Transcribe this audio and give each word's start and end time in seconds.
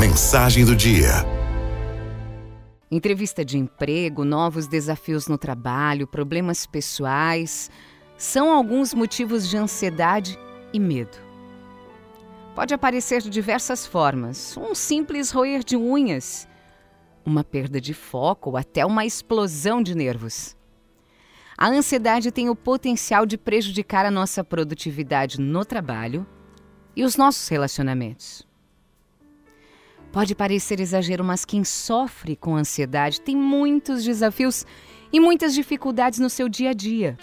Mensagem 0.00 0.64
do 0.64 0.74
dia. 0.74 1.10
Entrevista 2.90 3.44
de 3.44 3.58
emprego, 3.58 4.24
novos 4.24 4.66
desafios 4.66 5.28
no 5.28 5.36
trabalho, 5.36 6.06
problemas 6.06 6.64
pessoais 6.64 7.70
são 8.16 8.50
alguns 8.50 8.94
motivos 8.94 9.46
de 9.46 9.58
ansiedade 9.58 10.38
e 10.72 10.80
medo. 10.80 11.18
Pode 12.54 12.72
aparecer 12.72 13.20
de 13.20 13.28
diversas 13.28 13.86
formas: 13.86 14.56
um 14.56 14.74
simples 14.74 15.30
roer 15.30 15.62
de 15.62 15.76
unhas, 15.76 16.48
uma 17.22 17.44
perda 17.44 17.78
de 17.78 17.92
foco 17.92 18.48
ou 18.48 18.56
até 18.56 18.86
uma 18.86 19.04
explosão 19.04 19.82
de 19.82 19.94
nervos. 19.94 20.56
A 21.58 21.68
ansiedade 21.68 22.32
tem 22.32 22.48
o 22.48 22.56
potencial 22.56 23.26
de 23.26 23.36
prejudicar 23.36 24.06
a 24.06 24.10
nossa 24.10 24.42
produtividade 24.42 25.38
no 25.38 25.62
trabalho 25.62 26.26
e 26.96 27.04
os 27.04 27.16
nossos 27.16 27.46
relacionamentos. 27.48 28.48
Pode 30.12 30.34
parecer 30.34 30.80
exagero, 30.80 31.22
mas 31.22 31.44
quem 31.44 31.62
sofre 31.62 32.34
com 32.34 32.56
ansiedade 32.56 33.20
tem 33.20 33.36
muitos 33.36 34.02
desafios 34.02 34.66
e 35.12 35.20
muitas 35.20 35.54
dificuldades 35.54 36.18
no 36.18 36.28
seu 36.28 36.48
dia 36.48 36.70
a 36.70 36.72
dia. 36.72 37.16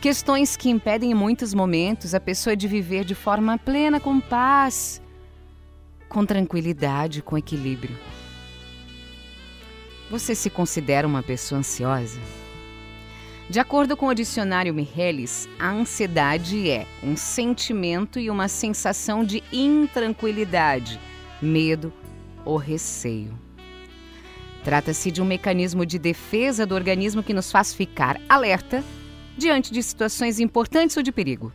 Questões 0.00 0.56
que 0.56 0.70
impedem 0.70 1.10
em 1.10 1.14
muitos 1.14 1.52
momentos 1.52 2.14
a 2.14 2.20
pessoa 2.20 2.56
de 2.56 2.68
viver 2.68 3.04
de 3.04 3.16
forma 3.16 3.58
plena, 3.58 3.98
com 3.98 4.20
paz, 4.20 5.02
com 6.08 6.24
tranquilidade, 6.24 7.20
com 7.20 7.36
equilíbrio. 7.36 7.96
Você 10.08 10.36
se 10.36 10.48
considera 10.48 11.06
uma 11.06 11.22
pessoa 11.22 11.58
ansiosa? 11.58 12.20
De 13.50 13.58
acordo 13.58 13.96
com 13.96 14.06
o 14.06 14.14
dicionário 14.14 14.72
Michelis, 14.72 15.48
a 15.58 15.70
ansiedade 15.70 16.70
é 16.70 16.86
um 17.02 17.16
sentimento 17.16 18.20
e 18.20 18.30
uma 18.30 18.46
sensação 18.46 19.24
de 19.24 19.42
intranquilidade 19.52 21.00
medo 21.40 21.92
ou 22.44 22.56
receio. 22.56 23.38
Trata-se 24.64 25.10
de 25.10 25.22
um 25.22 25.24
mecanismo 25.24 25.86
de 25.86 25.98
defesa 25.98 26.66
do 26.66 26.74
organismo 26.74 27.22
que 27.22 27.34
nos 27.34 27.52
faz 27.52 27.72
ficar 27.72 28.20
alerta 28.28 28.82
diante 29.36 29.72
de 29.72 29.82
situações 29.82 30.40
importantes 30.40 30.96
ou 30.96 31.02
de 31.02 31.12
perigo. 31.12 31.52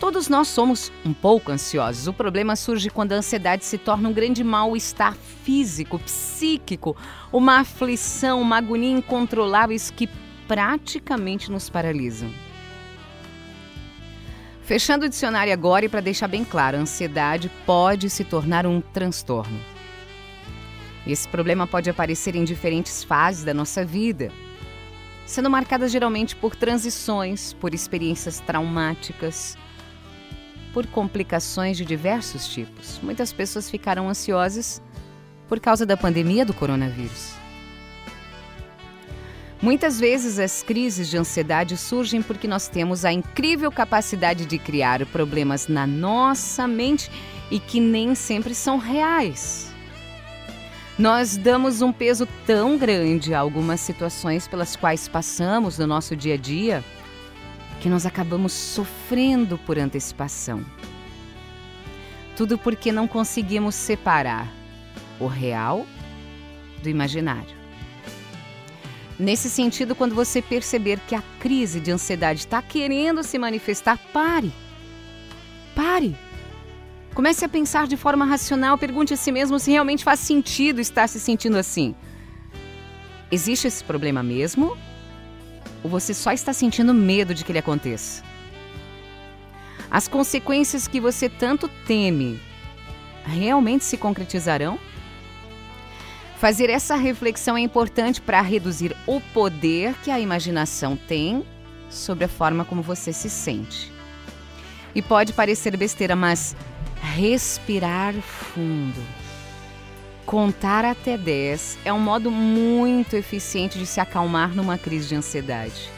Todos 0.00 0.28
nós 0.28 0.48
somos 0.48 0.92
um 1.04 1.14
pouco 1.14 1.52
ansiosos. 1.52 2.06
O 2.06 2.12
problema 2.12 2.56
surge 2.56 2.90
quando 2.90 3.12
a 3.12 3.16
ansiedade 3.16 3.64
se 3.64 3.78
torna 3.78 4.08
um 4.08 4.12
grande 4.12 4.42
mal-estar 4.42 5.14
físico, 5.14 5.98
psíquico, 5.98 6.96
uma 7.32 7.60
aflição, 7.60 8.40
uma 8.40 8.58
agonia 8.58 8.90
incontroláveis 8.90 9.90
que 9.90 10.08
praticamente 10.46 11.50
nos 11.50 11.70
paralisam. 11.70 12.30
Fechando 14.64 15.04
o 15.04 15.08
dicionário 15.08 15.52
agora 15.52 15.84
e 15.84 15.88
para 15.90 16.00
deixar 16.00 16.26
bem 16.26 16.42
claro, 16.42 16.78
a 16.78 16.80
ansiedade 16.80 17.50
pode 17.66 18.08
se 18.08 18.24
tornar 18.24 18.66
um 18.66 18.80
transtorno. 18.80 19.60
Esse 21.06 21.28
problema 21.28 21.66
pode 21.66 21.90
aparecer 21.90 22.34
em 22.34 22.44
diferentes 22.44 23.04
fases 23.04 23.44
da 23.44 23.52
nossa 23.52 23.84
vida, 23.84 24.32
sendo 25.26 25.50
marcada 25.50 25.86
geralmente 25.86 26.34
por 26.34 26.56
transições, 26.56 27.52
por 27.52 27.74
experiências 27.74 28.40
traumáticas, 28.40 29.58
por 30.72 30.86
complicações 30.86 31.76
de 31.76 31.84
diversos 31.84 32.48
tipos. 32.48 32.98
Muitas 33.02 33.34
pessoas 33.34 33.68
ficaram 33.70 34.08
ansiosas 34.08 34.80
por 35.46 35.60
causa 35.60 35.84
da 35.84 35.94
pandemia 35.94 36.46
do 36.46 36.54
coronavírus. 36.54 37.43
Muitas 39.64 39.98
vezes 39.98 40.38
as 40.38 40.62
crises 40.62 41.08
de 41.08 41.16
ansiedade 41.16 41.78
surgem 41.78 42.20
porque 42.20 42.46
nós 42.46 42.68
temos 42.68 43.02
a 43.02 43.10
incrível 43.10 43.72
capacidade 43.72 44.44
de 44.44 44.58
criar 44.58 45.06
problemas 45.06 45.68
na 45.68 45.86
nossa 45.86 46.68
mente 46.68 47.10
e 47.50 47.58
que 47.58 47.80
nem 47.80 48.14
sempre 48.14 48.54
são 48.54 48.76
reais. 48.76 49.72
Nós 50.98 51.38
damos 51.38 51.80
um 51.80 51.94
peso 51.94 52.28
tão 52.46 52.76
grande 52.76 53.32
a 53.32 53.40
algumas 53.40 53.80
situações 53.80 54.46
pelas 54.46 54.76
quais 54.76 55.08
passamos 55.08 55.78
no 55.78 55.86
nosso 55.86 56.14
dia 56.14 56.34
a 56.34 56.36
dia 56.36 56.84
que 57.80 57.88
nós 57.88 58.04
acabamos 58.04 58.52
sofrendo 58.52 59.56
por 59.56 59.78
antecipação. 59.78 60.62
Tudo 62.36 62.58
porque 62.58 62.92
não 62.92 63.08
conseguimos 63.08 63.74
separar 63.74 64.46
o 65.18 65.26
real 65.26 65.86
do 66.82 66.90
imaginário. 66.90 67.63
Nesse 69.18 69.48
sentido, 69.48 69.94
quando 69.94 70.14
você 70.14 70.42
perceber 70.42 70.98
que 71.06 71.14
a 71.14 71.22
crise 71.38 71.78
de 71.78 71.90
ansiedade 71.90 72.40
está 72.40 72.60
querendo 72.60 73.22
se 73.22 73.38
manifestar, 73.38 73.98
pare. 74.12 74.52
Pare. 75.74 76.16
Comece 77.14 77.44
a 77.44 77.48
pensar 77.48 77.86
de 77.86 77.96
forma 77.96 78.24
racional, 78.24 78.76
pergunte 78.76 79.14
a 79.14 79.16
si 79.16 79.30
mesmo 79.30 79.58
se 79.58 79.70
realmente 79.70 80.02
faz 80.02 80.18
sentido 80.18 80.80
estar 80.80 81.08
se 81.08 81.20
sentindo 81.20 81.56
assim. 81.56 81.94
Existe 83.30 83.68
esse 83.68 83.84
problema 83.84 84.20
mesmo? 84.20 84.76
Ou 85.82 85.88
você 85.88 86.12
só 86.12 86.32
está 86.32 86.52
sentindo 86.52 86.92
medo 86.92 87.32
de 87.32 87.44
que 87.44 87.52
ele 87.52 87.60
aconteça? 87.60 88.22
As 89.88 90.08
consequências 90.08 90.88
que 90.88 90.98
você 90.98 91.28
tanto 91.28 91.68
teme 91.86 92.40
realmente 93.24 93.84
se 93.84 93.96
concretizarão? 93.96 94.76
Fazer 96.44 96.68
essa 96.68 96.94
reflexão 96.94 97.56
é 97.56 97.60
importante 97.60 98.20
para 98.20 98.38
reduzir 98.42 98.94
o 99.06 99.18
poder 99.18 99.94
que 100.04 100.10
a 100.10 100.20
imaginação 100.20 100.94
tem 100.94 101.42
sobre 101.88 102.24
a 102.24 102.28
forma 102.28 102.66
como 102.66 102.82
você 102.82 103.14
se 103.14 103.30
sente. 103.30 103.90
E 104.94 105.00
pode 105.00 105.32
parecer 105.32 105.74
besteira, 105.74 106.14
mas 106.14 106.54
respirar 107.00 108.12
fundo, 108.12 109.02
contar 110.26 110.84
até 110.84 111.16
10 111.16 111.78
é 111.82 111.90
um 111.94 111.98
modo 111.98 112.30
muito 112.30 113.16
eficiente 113.16 113.78
de 113.78 113.86
se 113.86 113.98
acalmar 113.98 114.54
numa 114.54 114.76
crise 114.76 115.08
de 115.08 115.14
ansiedade. 115.14 115.88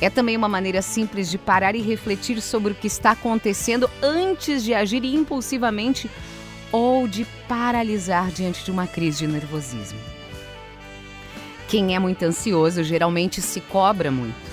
É 0.00 0.08
também 0.08 0.36
uma 0.36 0.48
maneira 0.48 0.80
simples 0.80 1.28
de 1.28 1.38
parar 1.38 1.74
e 1.74 1.82
refletir 1.82 2.40
sobre 2.40 2.70
o 2.70 2.76
que 2.76 2.86
está 2.86 3.10
acontecendo 3.10 3.90
antes 4.00 4.62
de 4.62 4.72
agir 4.72 5.04
impulsivamente 5.04 6.08
ou 6.72 7.08
de 7.08 7.24
paralisar 7.48 8.30
diante 8.30 8.64
de 8.64 8.70
uma 8.70 8.86
crise 8.86 9.18
de 9.18 9.26
nervosismo. 9.26 9.98
Quem 11.68 11.94
é 11.94 11.98
muito 11.98 12.24
ansioso 12.24 12.82
geralmente 12.82 13.40
se 13.40 13.60
cobra 13.60 14.10
muito. 14.10 14.50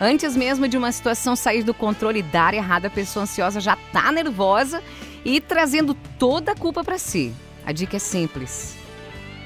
Antes 0.00 0.36
mesmo 0.36 0.68
de 0.68 0.76
uma 0.76 0.92
situação 0.92 1.36
sair 1.36 1.62
do 1.62 1.72
controle 1.72 2.18
e 2.18 2.22
dar 2.22 2.52
errado, 2.52 2.86
a 2.86 2.90
pessoa 2.90 3.22
ansiosa 3.22 3.60
já 3.60 3.74
está 3.74 4.10
nervosa 4.10 4.82
e 5.24 5.40
trazendo 5.40 5.94
toda 6.18 6.52
a 6.52 6.56
culpa 6.56 6.84
para 6.84 6.98
si. 6.98 7.32
A 7.64 7.72
dica 7.72 7.96
é 7.96 8.00
simples. 8.00 8.76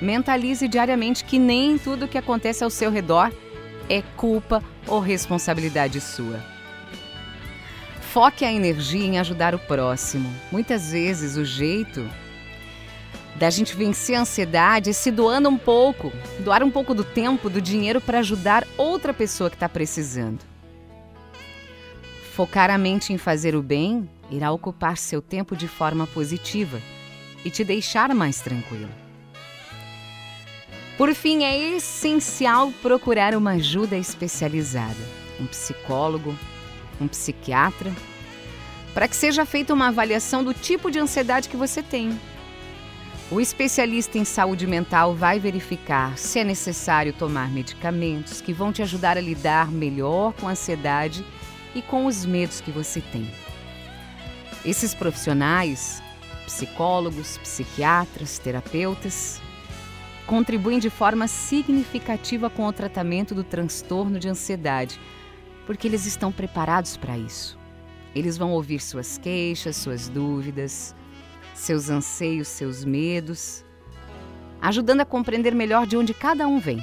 Mentalize 0.01 0.67
diariamente 0.67 1.25
que 1.25 1.39
nem 1.39 1.77
tudo 1.77 2.09
que 2.09 2.19
acontece 2.19 2.65
ao 2.65 2.71
seu 2.71 2.91
redor 2.91 3.33
é 3.89 4.03
culpa 4.17 4.63
ou 4.87 5.01
responsabilidade 5.01 6.01
sua. 6.01 6.58
Foque 8.19 8.45
a 8.45 8.53
energia 8.53 9.07
em 9.07 9.17
ajudar 9.21 9.55
o 9.55 9.61
próximo. 9.61 10.29
Muitas 10.51 10.91
vezes 10.91 11.37
o 11.37 11.45
jeito 11.45 12.05
da 13.37 13.49
gente 13.49 13.77
vencer 13.77 14.17
a 14.17 14.23
ansiedade 14.23 14.91
é 14.91 14.93
se 14.93 15.13
doando 15.13 15.49
um 15.49 15.57
pouco, 15.57 16.13
doar 16.41 16.65
um 16.65 16.71
pouco 16.73 16.95
do 16.95 17.05
tempo, 17.05 17.49
do 17.49 17.63
dinheiro 17.63 18.01
para 18.01 18.19
ajudar 18.19 18.67
outra 18.77 19.15
pessoa 19.15 19.49
que 19.49 19.55
está 19.55 19.69
precisando. 19.69 20.41
Focar 22.33 22.73
a 22.73 22.77
mente 22.77 23.13
em 23.13 23.19
fazer 23.19 23.55
o 23.55 23.63
bem 23.63 24.11
irá 24.33 24.51
ocupar 24.51 24.99
seu 24.99 25.23
tempo 25.23 25.55
de 25.55 25.69
forma 25.69 26.05
positiva 26.05 26.83
e 27.45 27.51
te 27.51 27.63
deixar 27.63 28.13
mais 28.17 28.41
tranquilo. 28.41 28.91
Por 30.97 31.15
fim, 31.15 31.45
é 31.45 31.57
essencial 31.77 32.73
procurar 32.83 33.37
uma 33.37 33.53
ajuda 33.53 33.97
especializada, 33.97 35.07
um 35.39 35.47
psicólogo, 35.47 36.37
um 37.01 37.09
psiquiatra, 37.09 37.93
para 38.95 39.07
que 39.07 39.17
seja 39.17 39.45
feita 39.45 39.75
uma 39.75 39.89
avaliação 39.89 40.43
do 40.43 40.53
tipo 40.53 40.91
de 40.91 40.99
ansiedade 40.99 41.49
que 41.49 41.57
você 41.57 41.83
tem. 41.83 42.19
O 43.31 43.41
especialista 43.41 44.17
em 44.17 44.25
saúde 44.25 44.67
mental 44.67 45.15
vai 45.15 45.39
verificar 45.39 46.17
se 46.17 46.39
é 46.39 46.45
necessário 46.45 47.13
tomar 47.13 47.51
medicamentos 47.51 48.41
que 48.41 48.55
vão 48.55 48.73
te 48.73 48.81
ajudar 48.81 49.19
a 49.19 49.21
lidar 49.21 49.71
melhor 49.71 50.33
com 50.33 50.49
a 50.49 50.53
ansiedade 50.53 51.25
e 51.75 51.83
com 51.83 52.07
os 52.07 52.25
medos 52.25 52.63
que 52.63 52.71
você 52.71 53.03
tem. 53.03 53.31
Esses 54.65 54.95
profissionais, 54.95 56.03
psicólogos, 56.47 57.37
psiquiatras, 57.39 58.39
terapeutas, 58.39 59.41
contribuem 60.27 60.79
de 60.79 60.89
forma 60.89 61.29
significativa 61.29 62.49
com 62.49 62.67
o 62.67 62.73
tratamento 62.73 63.35
do 63.35 63.45
transtorno 63.45 64.19
de 64.19 64.29
ansiedade 64.29 64.99
porque 65.69 65.87
eles 65.87 66.07
estão 66.07 66.33
preparados 66.33 66.97
para 66.97 67.19
isso. 67.19 67.59
Eles 68.15 68.39
vão 68.39 68.53
ouvir 68.53 68.81
suas 68.81 69.19
queixas, 69.19 69.77
suas 69.77 70.09
dúvidas, 70.09 70.97
seus 71.53 71.91
anseios, 71.91 72.49
seus 72.49 72.87
medos, 72.87 73.67
ajudando 74.63 75.03
a 75.03 75.05
compreender 75.05 75.55
melhor 75.55 75.87
de 75.87 75.95
onde 75.95 76.15
cada 76.15 76.49
um 76.49 76.59
vem. 76.59 76.83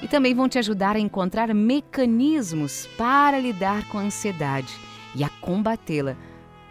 E 0.00 0.08
também 0.08 0.34
vão 0.34 0.48
te 0.48 0.58
ajudar 0.58 0.96
a 0.96 0.98
encontrar 0.98 1.52
mecanismos 1.54 2.88
para 2.96 3.38
lidar 3.38 3.86
com 3.88 3.98
a 3.98 4.04
ansiedade 4.04 4.74
e 5.14 5.22
a 5.22 5.28
combatê-la, 5.28 6.16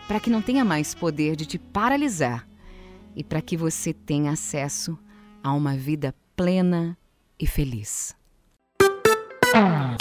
para 0.07 0.19
que 0.19 0.31
não 0.31 0.41
tenha 0.41 0.65
mais 0.65 0.95
poder 0.95 1.35
de 1.35 1.45
te 1.45 1.59
paralisar 1.59 2.47
e 3.15 3.23
para 3.23 3.43
que 3.43 3.55
você 3.55 3.93
tenha 3.93 4.31
acesso 4.31 4.97
a 5.43 5.53
uma 5.53 5.77
vida 5.77 6.15
plena 6.35 6.97
e 7.39 7.45
feliz. 7.45 8.19
啊 9.53 9.97